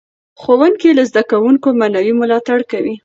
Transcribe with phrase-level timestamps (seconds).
[0.41, 2.95] ښوونکي له زده کوونکو معنوي ملاتړ کوي.